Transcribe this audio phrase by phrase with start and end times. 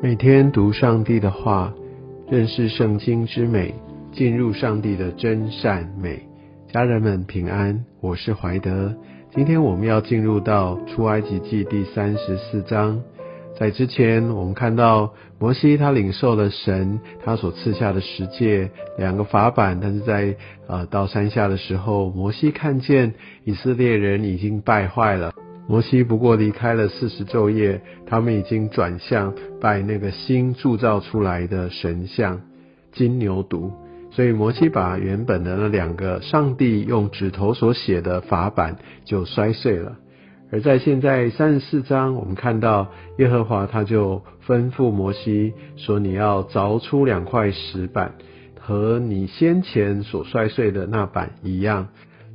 [0.00, 1.74] 每天读上帝的话，
[2.30, 3.74] 认识圣经之美，
[4.12, 6.22] 进入上帝的真善美。
[6.72, 8.94] 家人们平安，我是怀德。
[9.34, 13.02] 今天我们要进入到出埃及记第三十四章。
[13.58, 20.36] 在之前，我们看到摩西他领受了神他所赐下的十诫两个法版，但是在
[20.68, 25.32] 呃到山下的时候，摩西看见以色列人已经败坏了。
[25.68, 32.40] 摩西不过离开了四十昼夜，他们已经转向拜那个新铸造出来的神像
[32.92, 33.70] 金牛犊，
[34.10, 39.96] 所以摩西把原本的那两个上帝用指头所写的法版就摔碎了。
[40.50, 48.14] 而在现在三十四章，我们看到耶和华他就吩咐摩西说：“你要凿出两块石板，
[48.58, 51.88] 和你先前所摔碎的那板一样。”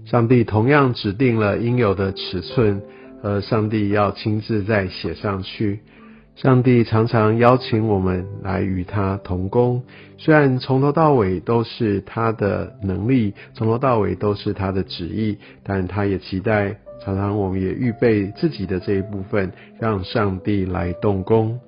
[0.05, 2.83] 上帝同样指定了应有的尺寸。
[3.23, 5.79] 而，上帝要亲自再写上去。
[6.35, 9.83] 上帝常常邀请我们来与他同工，
[10.17, 21.59] 虽然从头到尾都是他的能力，从头到尾都是他的旨意，但他也期待常常我们也预备自己的这一部分，让上帝来动工。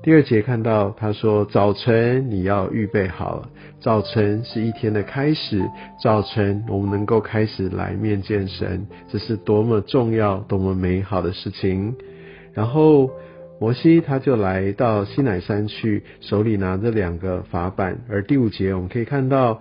[0.00, 5.68] 第二节看到他说：“早晨你要预备好了，早晨是一天的开始，
[6.02, 11.94] 早晨我们能够开始来面见神，这是多么重要、多么美好的事情。”
[12.54, 13.10] 然后
[13.60, 17.98] 摩西他就来到西乃山去，手里拿着两个法板。
[18.08, 19.60] 而第五节我们可以看到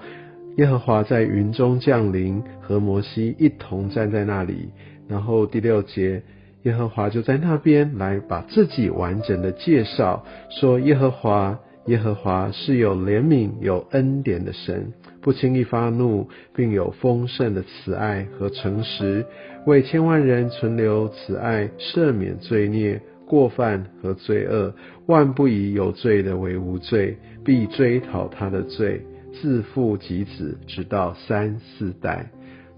[0.57, 4.69] 耶和华在云中降临，和摩西一同站在那里。
[5.09, 6.21] 然后第六节。
[6.63, 14.91] 耶和华就在那边来把自己完整的介绍，说耶和华耶和华是有怜悯有恩典的神，
[15.21, 19.25] 不轻易发怒，并有丰盛的慈爱和诚实，
[19.65, 24.73] 为千万人存留慈爱，赦免罪孽过犯和罪恶，
[25.05, 32.29] 万不以有罪的为无罪，必追讨他的罪，自父及子，直到三四代。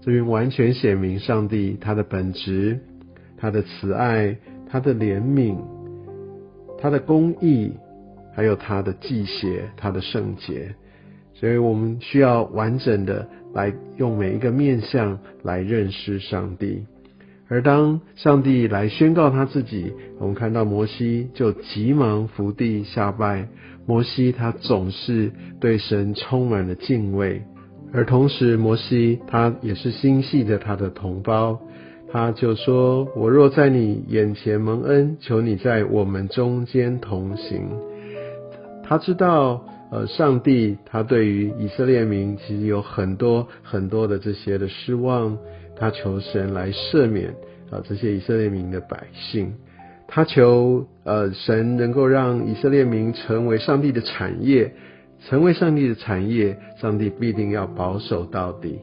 [0.02, 2.78] 这边完全显明上帝他的本质。
[3.40, 4.36] 他的慈爱，
[4.68, 5.56] 他的怜悯，
[6.78, 7.72] 他的公义，
[8.34, 10.74] 还有他的祭邪，他的圣洁，
[11.32, 16.84] 所以我们需要完整的来用每一个面相来认识上帝。
[17.48, 23.48] 而当上帝来宣告他自己，我们看到摩西就急忙伏地下拜。
[23.86, 27.42] 摩西他总是对神充满了敬畏，
[27.92, 31.58] 而同时摩西他也是心系着他的同胞。
[32.12, 37.68] 他就说：“我若在你眼前蒙恩，求你在我们中间同行。”
[38.82, 45.38] 他知道，呃，上帝他对于以色列民其实有很多很多的这些的失望，
[45.76, 47.28] 他求神来赦免
[47.70, 49.54] 啊这些以色列民的百姓，
[50.08, 54.74] 他求呃神能够让以色列民成为上帝的产业，
[55.28, 58.80] 成为上帝的产业，上帝必定要保守到底。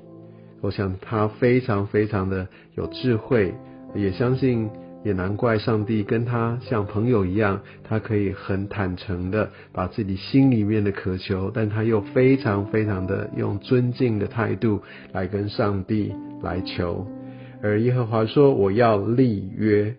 [0.62, 3.54] 我想他非常非常的有智慧，
[3.96, 4.70] 也相信，
[5.04, 14.82] 也难怪上帝跟他像朋友一样，他可以很坦诚的把自己心里面的渴求，但他又非常非常的用尊敬的态度
[15.14, 17.08] 来跟上帝来求。
[17.62, 19.96] 而耶和华说：“我要立约。”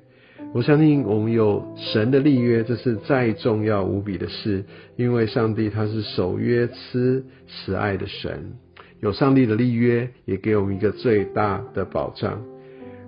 [0.54, 4.64] 我相信我们有神的立约，这是再重要无比的事，
[4.96, 8.52] 因为上帝他是守约、慈慈爱的神。
[9.00, 12.42] 有上帝的立约，也给我们一个最大的保障。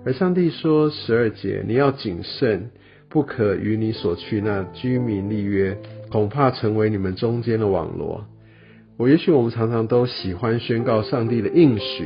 [0.05, 2.71] 而上帝说十二节，你要谨慎，
[3.09, 5.77] 不可与你所去那居民立约，
[6.09, 8.25] 恐怕成为你们中间的网罗。
[8.97, 12.05] 我也许我们常常都喜欢宣告上帝的应许，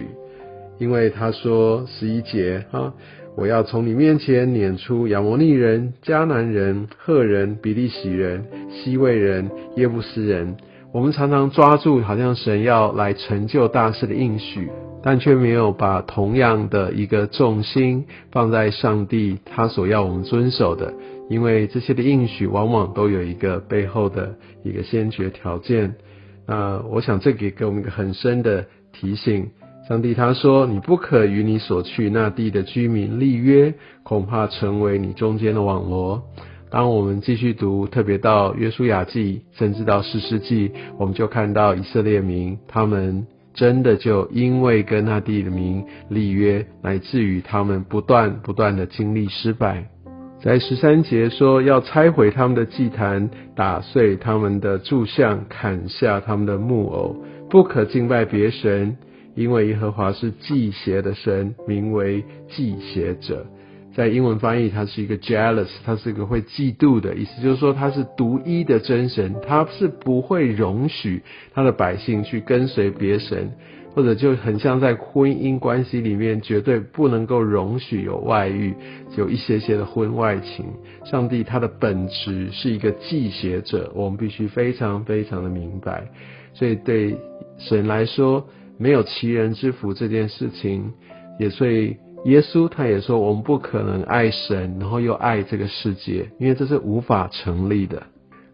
[0.79, 2.93] 因为他说十一节哈，
[3.37, 10.57] 我要从你面前撵出亚摩利人、迦南人、赫人、比利洗人、西魏人、耶布斯人。
[10.95, 14.69] 我们常常抓住好像神要来成就大事的应许，
[15.03, 20.93] 但却没有把同样的一个重心放在上帝他所要我们遵守的，
[21.29, 25.95] 因为这些的应许往往都有一个背后的一个先决条件。
[26.47, 29.49] 那我想这给给我们一个很深的提醒：
[29.89, 36.23] 上帝他说，你不可与你所去那地的居民立约，恐怕成为你中间的网罗。
[36.75, 40.69] 当我们继续读，特别到约书亚记，甚至到士师记，
[40.99, 49.87] 我们就看到以色列民，他们真的就因为跟那地的民立约，乃至于他们不断不断的经历失败。
[50.41, 57.15] 在十三节说要拆毁他们的祭坛，打碎他们的柱像，砍下他们的木偶，
[57.49, 58.97] 不可敬拜别神，
[59.33, 63.45] 因为耶和华是祭邪的神，名为祭邪者。
[63.95, 73.53] 在英文翻译，它是一个 jealous，它是一个会嫉妒的意思，就是说他是独一的真神，他是不会容许他的百姓去跟随别神，
[73.93, 78.75] 或者就很像在婚姻关系里面，绝对不能够容许有外遇，
[79.15, 80.65] 有一些些的婚外情。
[81.05, 86.03] 上帝他的本质是一个记写者，我们必须非常非常的明白。
[86.53, 87.15] 所以对
[87.57, 88.45] 神来说，
[88.77, 90.91] 没有其人之福这件事情，
[91.39, 91.95] 也所以。
[92.25, 98.01] 耶稣他也说，我们不可能爱神，然后又爱这个世界，因为这是无法成立的。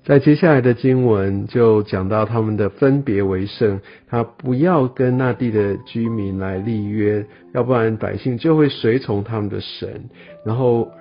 [0.04, 3.80] 在接下来的经文就讲到他们的分别为圣，
[4.10, 10.10] 他不要跟那地的居民来立约，要不然百姓就会随从他们的神，
[10.44, 10.92] 然后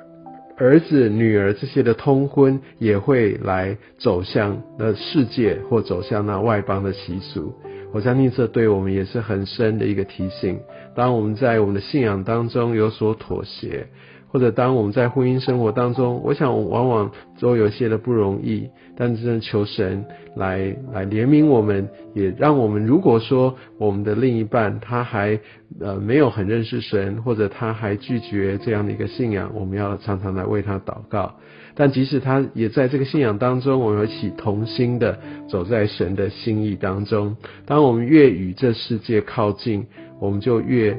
[0.57, 7.53] 儿子、女儿这些的通婚也会来走向那世界或走向那外邦的习俗。
[7.93, 10.61] 我相信这对我们也是很深的一个提醒。
[10.95, 13.89] 当我们在我们的信仰当中有所妥协，
[14.31, 17.11] 或者当我们在婚姻生活当中，我想往往
[17.41, 18.69] 都有些的不容易。
[18.97, 20.05] 但真的求神
[20.37, 25.41] 来来怜悯我们，也让我们如果说我们的另一半他还
[25.81, 31.35] 呃没有很认识神，或者他还拒绝这样的一个信仰，我们要常常来为他祷告。
[31.75, 35.19] 但即使他也在这个信仰当中，我们一起同心的
[35.49, 37.37] 走在神的心意当中。
[37.65, 39.87] 当我们越与这世界靠近，
[40.21, 40.99] 我们就越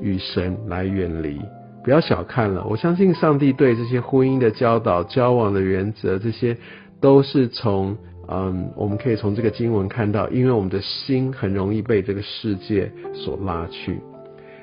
[0.00, 1.40] 与神来远离。
[1.84, 6.56] 不要小看了，我相信上帝对这些婚姻的教导、交往的原则，这些
[7.00, 7.96] 都是从
[8.26, 14.00] 嗯，我们可以从这个经文看到，因为我们的心很容易被这个世界所拉去。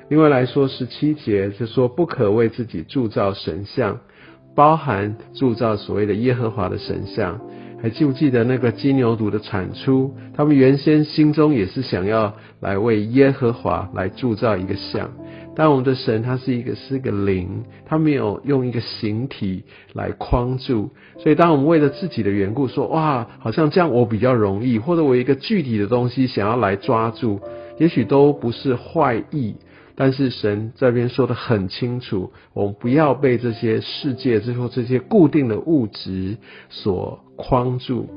[0.08, 3.98] 另外来说，十七节是说不可为自己铸造神像。
[4.54, 7.40] 包含铸造所谓的耶和华的神像，
[7.82, 10.14] 还记不记得那个金牛犊的产出？
[10.36, 15.10] 他们原先心中也是想要来为耶和华来铸造一个像，
[15.54, 27.40] 但我们的神他是一个是个灵，他没有用一个形体来框住，所以当我们为了自己的缘故说哇，好像这样我比较容易，或者我一个具体的东西想要来抓住，
[27.78, 29.56] 也许都不是坏意。
[29.94, 36.38] 但是神这边说的很清楚，我们不要被这些世界之后这些固定的物质
[36.70, 38.08] 所框住。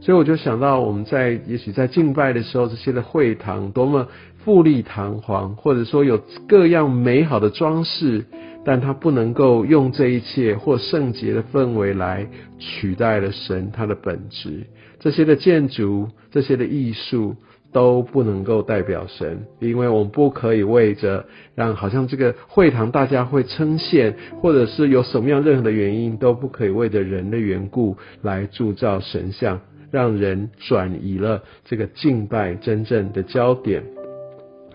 [0.00, 4.08] 所以我就想到，我们在也许在敬拜的时候，这些的会堂多么
[4.44, 6.18] 富丽堂皇，或者说有
[6.48, 8.24] 各样美好的装饰，
[8.64, 12.26] 但它不能够用这一切或圣洁的氛围来
[12.58, 14.66] 取代了神它的本质。
[14.98, 17.36] 这些的建筑，这些的艺术。
[17.72, 21.24] 都不能够代表神，因为我们不可以为着
[21.54, 33.82] 让好像这个会堂大家会称羡，或者是有什么样任何的原因，都不可以为着人的缘故来铸造神像，让人转移了这个敬拜真正的焦点。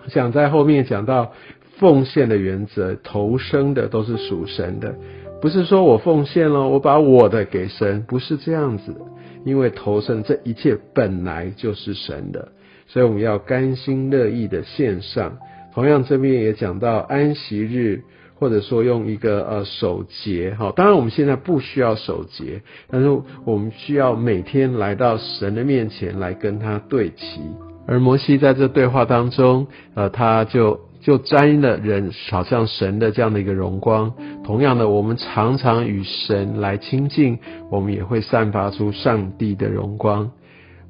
[0.08, 1.34] 想在后面讲到
[1.78, 4.96] 奉献的原则，投生的都是属神的，
[5.42, 8.96] 不是说我奉献了，我把我的给神，不是这样子，
[9.44, 12.50] 因为投生这一切本来就是神的。
[12.88, 15.38] 所以我们要甘心乐意的献上。
[15.74, 18.04] 同样这边也讲到安息日，
[18.36, 20.72] 或者说用一个呃守节哈。
[20.76, 23.10] 当然我们现在不需要守节，但是
[23.46, 27.42] 我们需要每天来到神的面前来跟他对齐。
[27.88, 34.12] 而摩西在这对话当中，呃，他就就沾了人好像神的这样的一个荣光。
[34.44, 37.38] 同样的，我们常常与神来亲近，
[37.70, 40.32] 我们也会散发出上帝的荣光。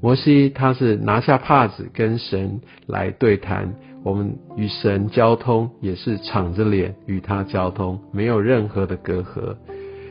[0.02, 3.74] 摩西他是拿下帕子跟神来对谈，
[4.06, 9.56] 我们与神交通也是敞着脸与他交通，没有任何的隔阂。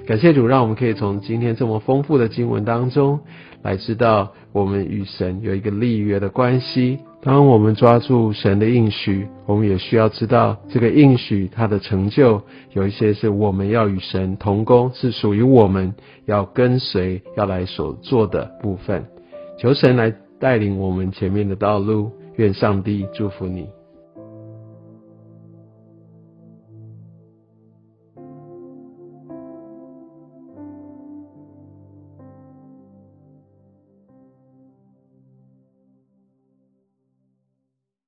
[0.04, 3.20] 感谢主，让我们可以从今天这么丰富的经文当中
[3.62, 6.98] 来知道，我们与神有一个立约的关系。
[7.22, 15.94] 当我们抓住神的应许，我们也需要知道这个应许它的成就，有一些是我们要与神同工，是属于我们
[16.26, 19.04] 要跟随要来所做的部分。
[19.56, 23.68] 求神来带领我们前面的道路，愿上帝祝福你。